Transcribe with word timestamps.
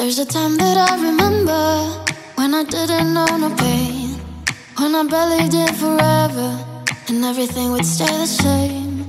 There's 0.00 0.18
a 0.18 0.24
time 0.24 0.56
that 0.56 0.78
I 0.78 0.96
remember 0.96 1.62
when 2.36 2.54
I 2.54 2.64
didn't 2.64 3.12
know 3.12 3.26
no 3.36 3.54
pain. 3.54 4.16
When 4.78 4.94
I 4.94 5.02
believed 5.02 5.52
in 5.52 5.74
forever 5.74 6.56
and 7.08 7.22
everything 7.22 7.70
would 7.72 7.84
stay 7.84 8.06
the 8.06 8.24
same. 8.24 9.04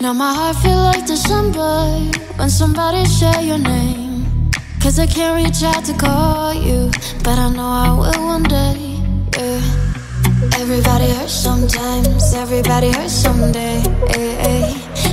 Now 0.00 0.12
my 0.12 0.32
heart 0.32 0.56
feel 0.58 0.76
like 0.76 1.04
December 1.04 1.98
when 2.36 2.48
somebody 2.48 3.04
say 3.06 3.48
your 3.48 3.58
name. 3.58 4.52
Cause 4.80 5.00
I 5.00 5.06
can't 5.06 5.34
reach 5.34 5.64
out 5.64 5.84
to 5.86 5.94
call 5.94 6.54
you, 6.54 6.92
but 7.24 7.40
I 7.40 7.50
know 7.50 7.66
I 7.66 7.90
will 7.90 8.26
one 8.26 8.44
day. 8.44 9.02
Yeah. 9.36 10.60
Everybody 10.62 11.10
hurts 11.10 11.32
sometimes, 11.32 12.34
everybody 12.34 12.92
hurts 12.92 13.14
someday. 13.14 13.82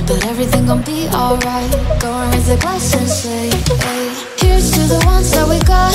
But 0.06 0.24
everything 0.26 0.66
gon' 0.66 0.82
be 0.82 1.08
alright. 1.08 1.72
Go 2.00 2.12
and 2.12 2.32
raise 2.34 2.48
a 2.50 2.56
glass 2.56 2.94
and 2.94 3.08
say. 3.08 4.13
Here's 4.44 4.70
to 4.72 4.82
the 4.94 5.00
ones 5.06 5.30
that 5.32 5.48
we 5.48 5.58
got. 5.64 5.94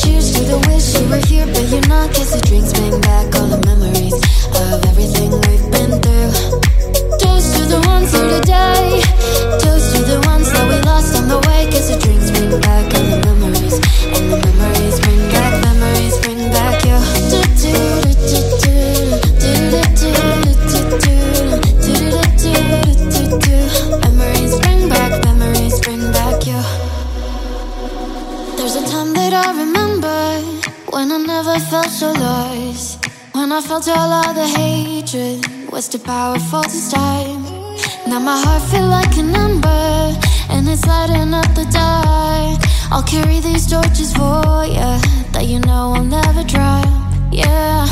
Cheers 0.00 0.32
to 0.34 0.42
the 0.44 0.58
wish 0.68 0.94
you 0.94 1.04
were 1.10 1.24
here, 1.26 1.46
but 1.46 1.66
you're 1.70 1.88
not. 1.88 2.14
Kiss 2.14 2.30
the 2.30 2.40
drinks, 2.46 2.72
bring 2.72 3.00
back 3.00 3.34
all 3.34 3.48
the 3.48 3.60
memories 3.66 4.14
of 4.62 4.84
everything 4.90 5.30
we've 5.44 5.66
been 5.74 5.92
through. 6.02 6.30
Toast 7.18 7.56
to 7.56 7.62
the 7.66 7.82
ones 7.86 8.12
here 8.12 8.40
today. 8.40 8.55
I'll 42.90 43.02
carry 43.02 43.40
these 43.40 43.66
torches 43.70 44.12
for 44.12 44.64
you 44.64 44.98
that 45.32 45.46
you 45.46 45.58
know 45.60 45.94
I'll 45.96 46.04
never 46.04 46.42
drop. 46.44 46.86
Yeah. 47.32 47.86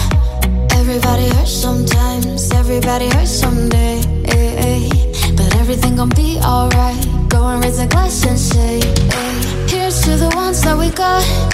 Everybody 0.72 1.28
hurts 1.34 1.52
sometimes, 1.52 2.52
everybody 2.52 3.08
hurts 3.08 3.30
someday. 3.30 4.00
eh, 4.26 4.64
eh. 4.66 5.32
But 5.36 5.54
everything 5.56 5.96
gon' 5.96 6.10
be 6.10 6.38
alright. 6.42 7.00
Go 7.28 7.46
and 7.48 7.64
raise 7.64 7.78
a 7.78 7.86
glass 7.86 8.24
and 8.26 8.38
say, 8.38 8.80
hey. 8.80 9.66
Here's 9.68 10.00
to 10.04 10.16
the 10.16 10.30
ones 10.34 10.62
that 10.62 10.76
we 10.78 10.90
got. 10.90 11.53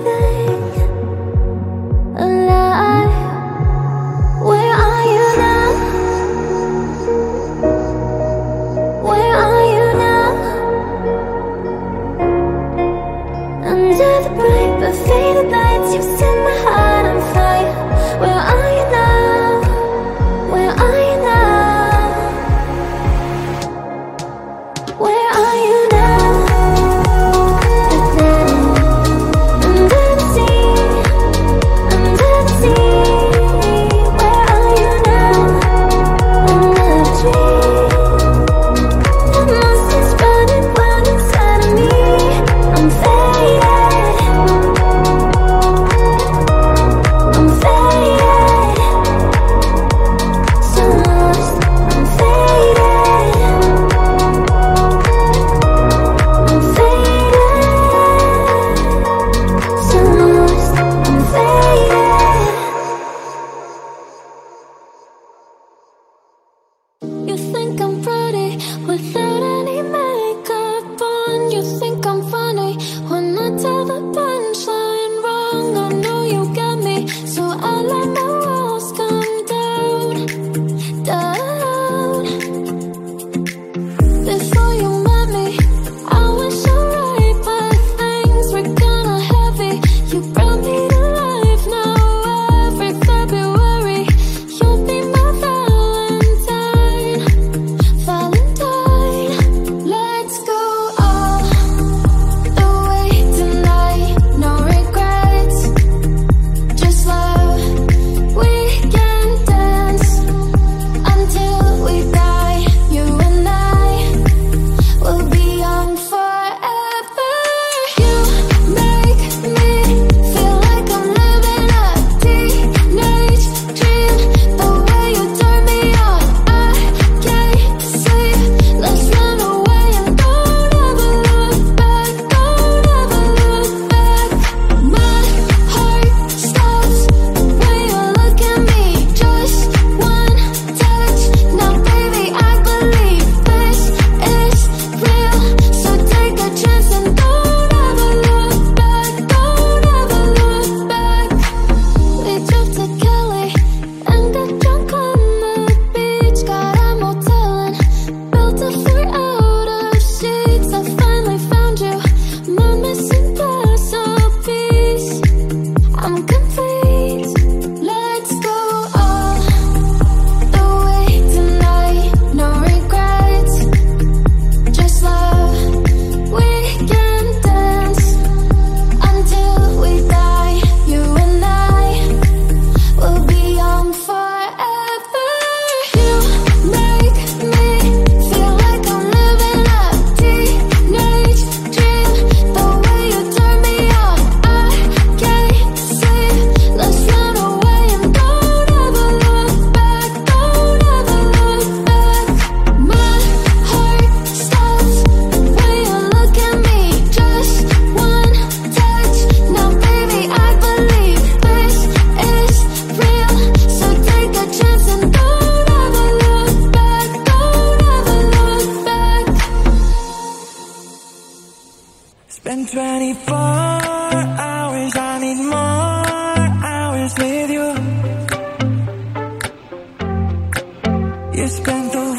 的。 0.00 0.35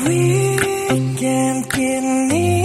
Weekend 0.08 1.70
getting 1.70 2.57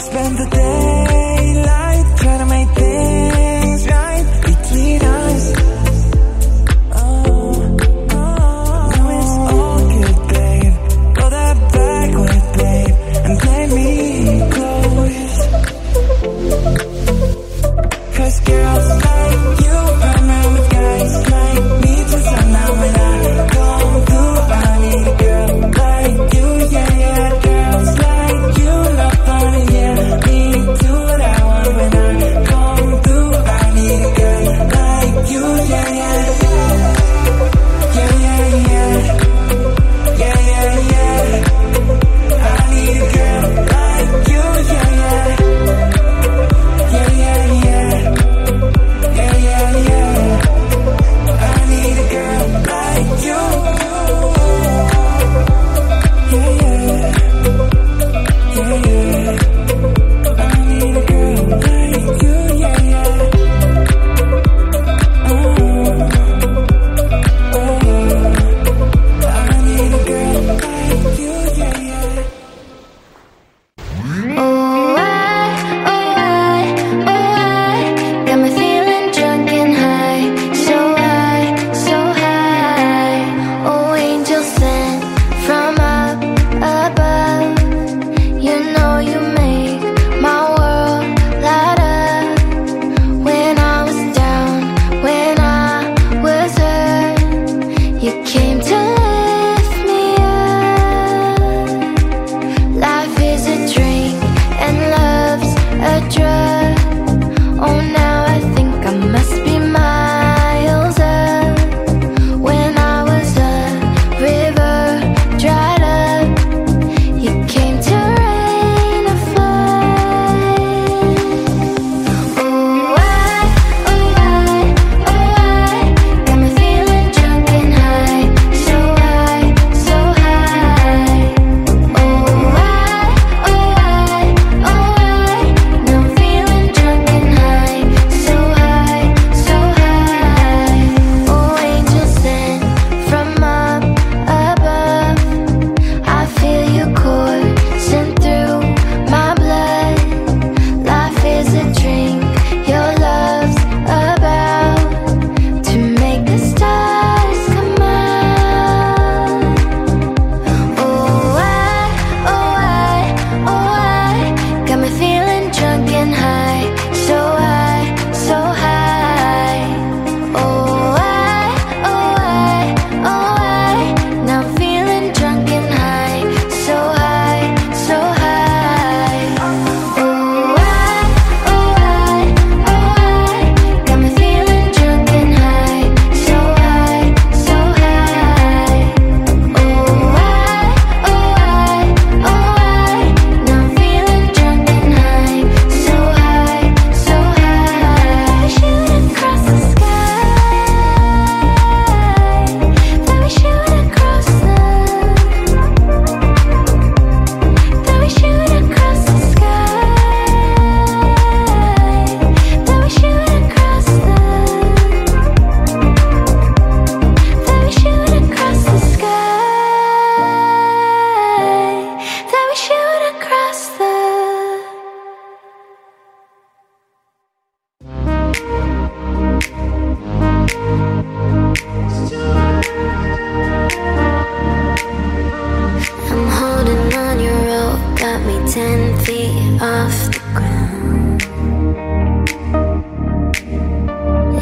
spend 0.00 0.38
the 0.38 0.46
day. 0.46 0.89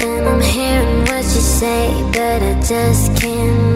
And 0.00 0.28
I'm 0.28 0.40
hearing 0.40 1.00
what 1.06 1.24
you 1.24 1.42
say, 1.58 1.90
but 2.12 2.42
I 2.42 2.60
just 2.60 3.20
can't. 3.20 3.67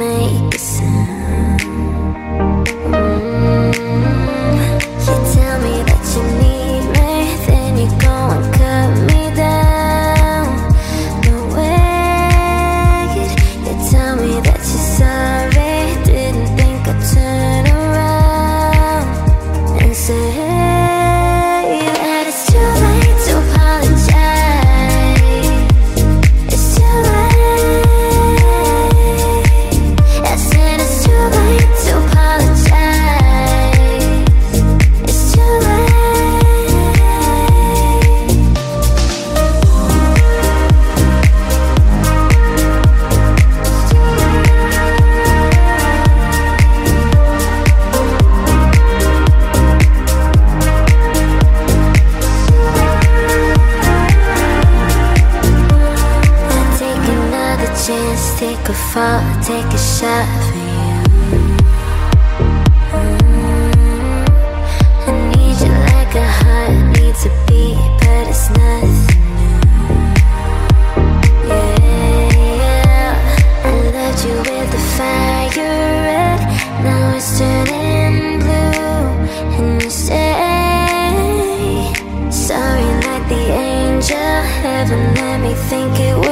heaven, 84.62 85.14
let 85.14 85.40
me 85.40 85.54
think 85.54 85.99
it 85.99 86.16
will. 86.16 86.31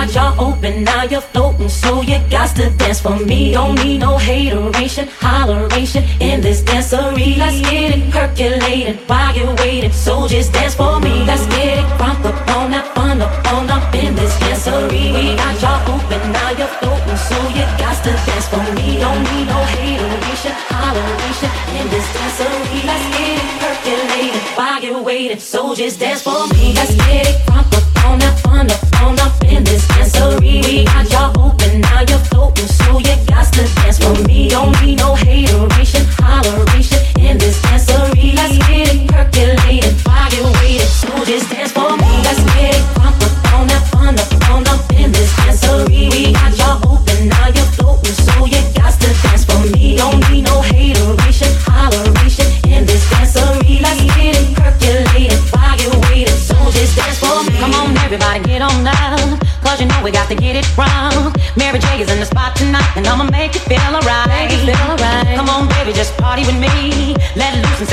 Got 0.00 0.14
y'all 0.14 0.52
open, 0.52 0.82
now 0.82 1.02
you're 1.04 1.20
floating, 1.20 1.68
so 1.68 2.00
you 2.00 2.18
got 2.30 2.56
to 2.56 2.70
dance 2.70 3.02
for 3.02 3.18
me. 3.18 3.52
Don't 3.52 3.74
need 3.84 3.98
no 3.98 4.16
hateration, 4.16 5.06
holleration 5.08 6.02
in 6.22 6.40
this 6.40 6.62
dancery. 6.62 7.36
Let's 7.36 7.60
get 7.60 7.98
it 7.98 8.10
percolated 8.10 8.96
while 9.06 9.36
you're 9.36 9.54
waiting, 9.56 9.92
so 9.92 10.26
just 10.26 10.54
dance 10.54 10.74
for 10.74 11.00
me. 11.00 11.22
Let's 11.26 11.44
get 11.48 11.84
it 11.84 11.88
phone 11.98 12.24
up 12.24 12.48
on 12.48 12.70
the 12.70 12.80
phone 12.94 13.20
up 13.20 13.52
on 13.52 13.70
up 13.70 13.94
in 13.94 14.14
this 14.14 14.32
dancery. 14.40 15.12
We 15.12 15.36
got 15.36 15.60
y'all 15.60 15.94
open, 15.94 16.32
now 16.32 16.50
you're 16.56 16.74
floating, 16.80 17.20
so 17.28 17.36
you 17.52 17.68
got 17.76 18.02
to 18.02 18.12
dance 18.24 18.48
for 18.48 18.64
me. 18.72 19.00
Don't 19.04 19.20
need 19.20 19.48
no 19.52 19.60
hateration, 19.76 20.52
holleration 20.72 21.52
in 21.76 21.86
this 21.92 22.08
dancery. 22.16 22.80
Let's 22.88 23.04
get 23.18 23.36
it 23.36 23.48
percolated 23.60 24.42
while 24.56 24.82
you're 24.82 25.02
waiting, 25.02 25.40
so 25.40 25.74
just 25.74 26.00
dance 26.00 26.22
for 26.22 26.48
me. 26.54 26.72
Let's 26.72 26.94
get 26.96 27.28
it 27.28 27.49
don't 34.50 34.82
need 34.82 34.98
no 34.98 35.14
hater. 35.14 35.69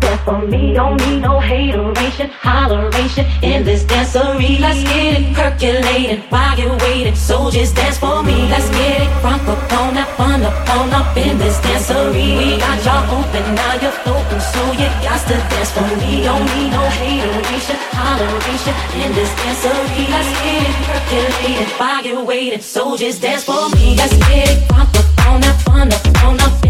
there 0.00 0.18
for 0.18 0.46
me. 0.46 0.74
Don't 0.74 0.96
need 1.06 1.20
no 1.20 1.38
hateration, 1.38 2.28
holleration 2.30 3.24
in 3.42 3.64
this 3.64 3.84
dancery. 3.84 4.58
Let's 4.58 4.82
get 4.82 5.20
it 5.20 5.34
percolating 5.34 6.20
while 6.30 6.58
you're 6.58 6.76
waiting. 6.78 7.14
Soldiers 7.14 7.72
dance 7.72 7.98
for 7.98 8.22
me. 8.22 8.48
Let's 8.48 8.68
get 8.70 9.02
it 9.02 9.10
front 9.20 9.46
up 9.48 9.72
on 9.72 9.96
up, 9.96 10.08
fun 10.16 10.42
up 10.42 10.68
on 10.76 10.90
up 10.92 11.16
in 11.16 11.38
this 11.38 11.58
dancery. 11.60 12.38
We 12.38 12.58
got 12.58 12.78
y'all 12.84 13.18
open, 13.18 13.54
now 13.54 13.74
you're 13.82 13.96
floating, 14.02 14.40
so 14.40 14.62
you 14.72 14.88
got 15.04 15.20
to 15.28 15.36
dance 15.50 15.70
for 15.70 15.90
me. 16.00 16.22
Don't 16.24 16.44
need 16.54 16.70
no 16.70 16.84
hateration, 17.00 17.76
holleration 17.92 18.74
in 19.02 19.12
this 19.14 19.30
dancery. 19.40 20.04
Let's 20.14 20.30
get 20.42 20.62
it 20.68 20.76
percolating 20.88 21.72
while 21.78 22.04
you're 22.04 22.24
waiting. 22.24 22.60
Soldiers 22.60 23.18
dance 23.20 23.44
for 23.44 23.68
me. 23.76 23.96
Let's 23.96 24.16
get 24.28 24.48
it 24.50 24.66
front 24.68 24.96
up 24.96 25.26
on 25.26 25.44
up, 25.44 25.56
fun 25.62 25.92
up 25.92 26.24
on 26.24 26.40
up. 26.40 26.69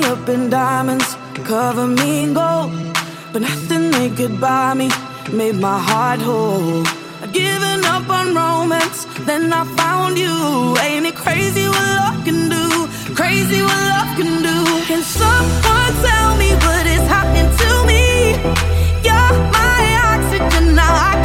up 0.00 0.28
in 0.28 0.50
diamonds, 0.50 1.16
cover 1.44 1.86
me 1.86 2.24
in 2.24 2.34
gold. 2.34 2.72
But 3.32 3.42
nothing 3.42 3.90
they 3.90 4.10
could 4.10 4.40
buy 4.40 4.74
me 4.74 4.88
made 5.32 5.56
my 5.56 5.78
heart 5.78 6.20
whole. 6.20 6.84
I'd 7.22 7.32
given 7.32 7.84
up 7.84 8.08
on 8.08 8.34
romance, 8.34 9.04
then 9.26 9.52
I 9.52 9.64
found 9.80 10.18
you. 10.18 10.36
Ain't 10.86 11.06
it 11.06 11.14
crazy 11.14 11.66
what 11.68 11.88
love 11.98 12.24
can 12.26 12.48
do? 12.56 12.66
Crazy 13.14 13.60
what 13.62 13.82
love 13.92 14.10
can 14.18 14.32
do. 14.48 14.58
Can 14.90 15.02
someone 15.02 15.92
tell 16.06 16.30
me 16.42 16.50
what 16.64 16.84
is 16.86 17.04
happening 17.14 17.50
to 17.62 17.70
me? 17.90 18.04
You're 19.06 19.34
my 19.58 19.82
oxygen, 20.12 20.74
now 20.74 20.92
I 21.10 21.21